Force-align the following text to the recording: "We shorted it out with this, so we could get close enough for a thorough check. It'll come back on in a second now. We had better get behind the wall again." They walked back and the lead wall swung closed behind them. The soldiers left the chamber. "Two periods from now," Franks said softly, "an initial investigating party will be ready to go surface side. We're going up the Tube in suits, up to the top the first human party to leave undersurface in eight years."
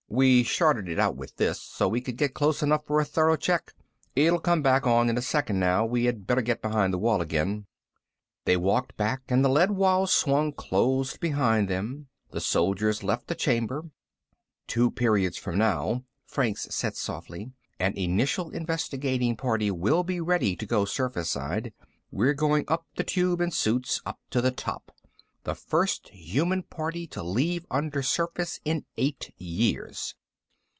"We 0.13 0.43
shorted 0.43 0.89
it 0.89 0.99
out 0.99 1.15
with 1.15 1.37
this, 1.37 1.61
so 1.61 1.87
we 1.87 2.01
could 2.01 2.17
get 2.17 2.33
close 2.33 2.61
enough 2.61 2.85
for 2.85 2.99
a 2.99 3.05
thorough 3.05 3.37
check. 3.37 3.73
It'll 4.13 4.41
come 4.41 4.61
back 4.61 4.85
on 4.85 5.07
in 5.07 5.17
a 5.17 5.21
second 5.21 5.57
now. 5.61 5.85
We 5.85 6.03
had 6.03 6.27
better 6.27 6.41
get 6.41 6.61
behind 6.61 6.93
the 6.93 6.97
wall 6.97 7.21
again." 7.21 7.65
They 8.43 8.57
walked 8.57 8.97
back 8.97 9.21
and 9.29 9.43
the 9.43 9.47
lead 9.47 9.71
wall 9.71 10.05
swung 10.07 10.51
closed 10.51 11.21
behind 11.21 11.69
them. 11.69 12.09
The 12.31 12.41
soldiers 12.41 13.03
left 13.05 13.27
the 13.27 13.35
chamber. 13.35 13.85
"Two 14.67 14.91
periods 14.91 15.37
from 15.37 15.57
now," 15.57 16.03
Franks 16.25 16.67
said 16.75 16.97
softly, 16.97 17.53
"an 17.79 17.93
initial 17.95 18.49
investigating 18.49 19.37
party 19.37 19.71
will 19.71 20.03
be 20.03 20.19
ready 20.19 20.57
to 20.57 20.65
go 20.65 20.83
surface 20.83 21.31
side. 21.31 21.71
We're 22.11 22.33
going 22.33 22.65
up 22.67 22.85
the 22.97 23.05
Tube 23.05 23.39
in 23.39 23.51
suits, 23.51 24.01
up 24.05 24.19
to 24.31 24.41
the 24.41 24.51
top 24.51 24.93
the 25.43 25.55
first 25.55 26.09
human 26.09 26.61
party 26.61 27.07
to 27.07 27.23
leave 27.23 27.65
undersurface 27.71 28.59
in 28.63 28.85
eight 28.95 29.33
years." 29.37 30.13